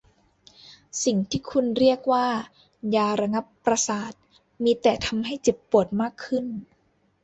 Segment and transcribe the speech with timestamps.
[1.03, 2.27] สิ่งที่คุณเรียกว่า
[2.95, 4.13] ยาระงับประสาท
[4.63, 6.45] มีแต่ทำให้เจ็บปวดมากขึ้น